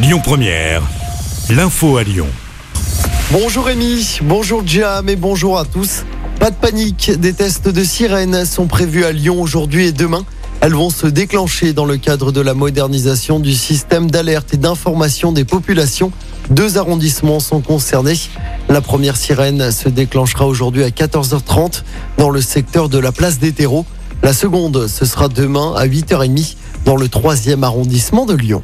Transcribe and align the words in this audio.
Lyon 0.00 0.20
Première, 0.22 0.82
l'info 1.50 1.96
à 1.96 2.04
Lyon. 2.04 2.28
Bonjour 3.32 3.64
Rémi, 3.64 4.20
bonjour 4.22 4.62
Jam 4.64 5.08
et 5.08 5.16
bonjour 5.16 5.58
à 5.58 5.64
tous. 5.64 6.04
Pas 6.38 6.52
de 6.52 6.54
panique, 6.54 7.10
des 7.18 7.32
tests 7.32 7.68
de 7.68 7.82
sirènes 7.82 8.44
sont 8.44 8.68
prévus 8.68 9.04
à 9.04 9.10
Lyon 9.10 9.42
aujourd'hui 9.42 9.86
et 9.86 9.92
demain. 9.92 10.24
Elles 10.60 10.74
vont 10.74 10.90
se 10.90 11.08
déclencher 11.08 11.72
dans 11.72 11.84
le 11.84 11.96
cadre 11.96 12.30
de 12.30 12.40
la 12.40 12.54
modernisation 12.54 13.40
du 13.40 13.54
système 13.54 14.08
d'alerte 14.08 14.54
et 14.54 14.56
d'information 14.56 15.32
des 15.32 15.44
populations. 15.44 16.12
Deux 16.48 16.78
arrondissements 16.78 17.40
sont 17.40 17.60
concernés. 17.60 18.20
La 18.68 18.80
première 18.80 19.16
sirène 19.16 19.72
se 19.72 19.88
déclenchera 19.88 20.46
aujourd'hui 20.46 20.84
à 20.84 20.90
14h30 20.90 21.82
dans 22.18 22.30
le 22.30 22.40
secteur 22.40 22.88
de 22.88 22.98
la 23.00 23.10
place 23.10 23.40
des 23.40 23.50
terreaux. 23.50 23.84
La 24.22 24.32
seconde, 24.32 24.86
ce 24.86 25.04
sera 25.04 25.28
demain 25.28 25.74
à 25.76 25.88
8h30 25.88 26.54
dans 26.84 26.96
le 26.96 27.08
troisième 27.08 27.64
arrondissement 27.64 28.26
de 28.26 28.34
Lyon. 28.34 28.62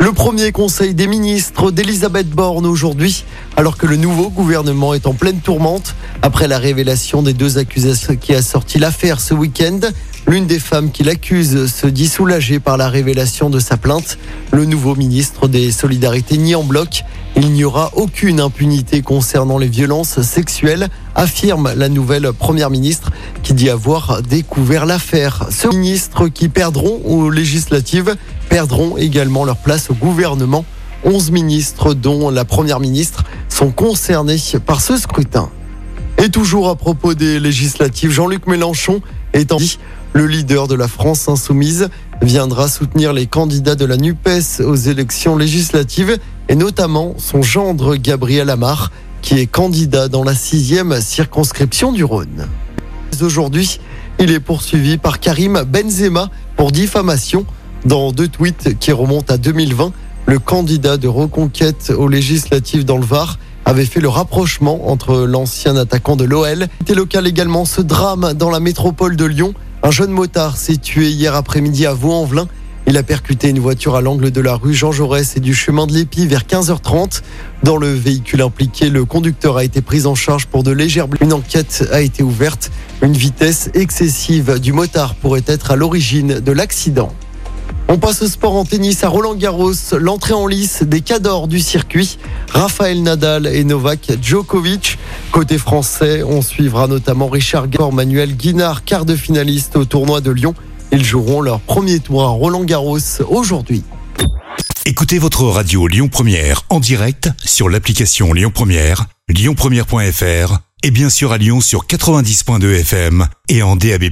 Le 0.00 0.12
premier 0.12 0.50
conseil 0.50 0.94
des 0.94 1.06
ministres 1.06 1.70
d'Elisabeth 1.70 2.30
Borne 2.30 2.64
aujourd'hui, 2.64 3.26
alors 3.58 3.76
que 3.76 3.86
le 3.86 3.96
nouveau 3.96 4.30
gouvernement 4.30 4.94
est 4.94 5.06
en 5.06 5.12
pleine 5.12 5.40
tourmente, 5.40 5.94
après 6.22 6.48
la 6.48 6.58
révélation 6.58 7.22
des 7.22 7.34
deux 7.34 7.58
accusations 7.58 8.16
qui 8.16 8.32
a 8.32 8.40
sorti 8.40 8.78
l'affaire 8.78 9.20
ce 9.20 9.34
week-end. 9.34 9.80
L'une 10.26 10.46
des 10.46 10.58
femmes 10.58 10.90
qui 10.90 11.02
l'accuse 11.02 11.70
se 11.70 11.86
dit 11.86 12.08
soulagée 12.08 12.60
par 12.60 12.78
la 12.78 12.88
révélation 12.88 13.50
de 13.50 13.58
sa 13.58 13.76
plainte. 13.76 14.16
Le 14.52 14.64
nouveau 14.64 14.94
ministre 14.96 15.48
des 15.48 15.70
Solidarités 15.70 16.38
nie 16.38 16.54
en 16.54 16.64
bloc. 16.64 17.04
Il 17.36 17.52
n'y 17.52 17.64
aura 17.64 17.90
aucune 17.94 18.40
impunité 18.40 19.02
concernant 19.02 19.58
les 19.58 19.68
violences 19.68 20.22
sexuelles, 20.22 20.88
affirme 21.14 21.74
la 21.76 21.90
nouvelle 21.90 22.32
première 22.32 22.70
ministre 22.70 23.10
qui 23.42 23.52
dit 23.52 23.68
avoir 23.68 24.22
découvert 24.22 24.86
l'affaire. 24.86 25.46
Ce 25.50 25.68
ministre 25.68 26.28
qui 26.28 26.48
perdront 26.48 27.02
aux 27.04 27.28
législatives 27.28 28.16
perdront 28.50 28.98
également 28.98 29.46
leur 29.46 29.56
place 29.56 29.88
au 29.88 29.94
gouvernement. 29.94 30.66
11 31.04 31.30
ministres, 31.30 31.94
dont 31.94 32.28
la 32.28 32.44
première 32.44 32.80
ministre, 32.80 33.24
sont 33.48 33.70
concernés 33.70 34.36
par 34.66 34.82
ce 34.82 34.98
scrutin. 34.98 35.48
Et 36.22 36.28
toujours 36.28 36.68
à 36.68 36.76
propos 36.76 37.14
des 37.14 37.40
législatives, 37.40 38.10
Jean-Luc 38.10 38.46
Mélenchon 38.46 39.00
étant 39.32 39.56
dit 39.56 39.78
le 40.12 40.26
leader 40.26 40.68
de 40.68 40.74
la 40.74 40.88
France 40.88 41.28
insoumise 41.28 41.88
viendra 42.20 42.68
soutenir 42.68 43.14
les 43.14 43.26
candidats 43.26 43.76
de 43.76 43.86
la 43.86 43.96
NUPES 43.96 44.60
aux 44.66 44.74
élections 44.74 45.36
législatives 45.36 46.18
et 46.48 46.56
notamment 46.56 47.14
son 47.16 47.40
gendre 47.40 47.96
Gabriel 47.96 48.50
Amar 48.50 48.90
qui 49.22 49.38
est 49.38 49.46
candidat 49.46 50.08
dans 50.08 50.24
la 50.24 50.34
sixième 50.34 51.00
circonscription 51.00 51.92
du 51.92 52.04
Rhône. 52.04 52.48
Aujourd'hui, 53.22 53.80
il 54.18 54.30
est 54.32 54.40
poursuivi 54.40 54.98
par 54.98 55.20
Karim 55.20 55.62
Benzema 55.62 56.30
pour 56.56 56.72
diffamation 56.72 57.46
dans 57.84 58.12
deux 58.12 58.28
tweets 58.28 58.78
qui 58.78 58.92
remontent 58.92 59.32
à 59.32 59.38
2020. 59.38 59.92
Le 60.26 60.38
candidat 60.38 60.96
de 60.96 61.08
reconquête 61.08 61.92
aux 61.96 62.08
législatives 62.08 62.84
dans 62.84 62.98
le 62.98 63.04
Var 63.04 63.38
avait 63.64 63.84
fait 63.84 64.00
le 64.00 64.08
rapprochement 64.08 64.90
entre 64.90 65.18
l'ancien 65.26 65.76
attaquant 65.76 66.16
de 66.16 66.24
l'OL. 66.24 66.66
C'était 66.78 66.94
local 66.94 67.26
également 67.26 67.64
ce 67.64 67.80
drame 67.80 68.32
dans 68.34 68.50
la 68.50 68.60
métropole 68.60 69.16
de 69.16 69.24
Lyon. 69.24 69.54
Un 69.82 69.90
jeune 69.90 70.10
motard 70.10 70.56
s'est 70.56 70.76
tué 70.76 71.10
hier 71.10 71.34
après-midi 71.34 71.86
à 71.86 71.94
Vaux-en-Velin. 71.94 72.48
Il 72.86 72.96
a 72.96 73.02
percuté 73.02 73.48
une 73.50 73.60
voiture 73.60 73.94
à 73.94 74.00
l'angle 74.00 74.30
de 74.30 74.40
la 74.40 74.56
rue 74.56 74.74
Jean 74.74 74.90
Jaurès 74.90 75.36
et 75.36 75.40
du 75.40 75.54
chemin 75.54 75.86
de 75.86 75.92
l'Épi 75.92 76.26
vers 76.26 76.42
15h30. 76.42 77.22
Dans 77.62 77.76
le 77.76 77.92
véhicule 77.92 78.42
impliqué, 78.42 78.90
le 78.90 79.04
conducteur 79.04 79.56
a 79.56 79.64
été 79.64 79.80
pris 79.80 80.06
en 80.06 80.14
charge 80.14 80.46
pour 80.46 80.64
de 80.64 80.72
légères 80.72 81.06
blessures. 81.06 81.26
Une 81.26 81.32
enquête 81.32 81.88
a 81.92 82.00
été 82.00 82.22
ouverte. 82.22 82.70
Une 83.02 83.12
vitesse 83.12 83.70
excessive 83.74 84.58
du 84.58 84.72
motard 84.72 85.14
pourrait 85.14 85.44
être 85.46 85.70
à 85.70 85.76
l'origine 85.76 86.40
de 86.40 86.52
l'accident. 86.52 87.12
On 87.92 87.98
passe 87.98 88.22
au 88.22 88.28
sport 88.28 88.54
en 88.54 88.64
tennis 88.64 89.02
à 89.02 89.08
Roland 89.08 89.34
Garros. 89.34 89.72
L'entrée 89.98 90.32
en 90.32 90.46
lice 90.46 90.84
des 90.84 91.00
cadors 91.00 91.48
du 91.48 91.58
circuit. 91.58 92.18
Raphaël 92.48 93.02
Nadal 93.02 93.48
et 93.48 93.64
Novak 93.64 94.12
Djokovic. 94.22 94.96
Côté 95.32 95.58
français, 95.58 96.22
on 96.22 96.40
suivra 96.40 96.86
notamment 96.86 97.26
Richard 97.26 97.66
Gabor, 97.66 97.92
Manuel 97.92 98.36
Guinard, 98.36 98.84
quart 98.84 99.04
de 99.04 99.16
finaliste 99.16 99.74
au 99.74 99.84
tournoi 99.84 100.20
de 100.20 100.30
Lyon. 100.30 100.54
Ils 100.92 101.04
joueront 101.04 101.40
leur 101.40 101.58
premier 101.58 101.98
tour 101.98 102.22
à 102.22 102.28
Roland 102.28 102.62
Garros 102.62 103.00
aujourd'hui. 103.26 103.82
Écoutez 104.86 105.18
votre 105.18 105.42
radio 105.46 105.88
Lyon 105.88 106.06
Première 106.06 106.62
en 106.70 106.78
direct 106.78 107.28
sur 107.44 107.68
l'application 107.68 108.32
Lyon 108.32 108.52
Première, 108.54 109.06
lyonpremière.fr 109.28 110.58
et 110.84 110.92
bien 110.92 111.10
sûr 111.10 111.32
à 111.32 111.38
Lyon 111.38 111.60
sur 111.60 111.86
90.2 111.86 112.82
FM 112.82 113.26
et 113.48 113.64
en 113.64 113.74
DAB+. 113.74 114.04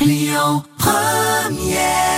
Lyon 0.00 0.62
Première 0.78 2.15